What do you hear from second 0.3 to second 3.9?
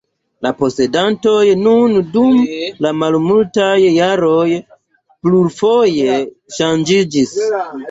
La posedantoj nun dum malmultaj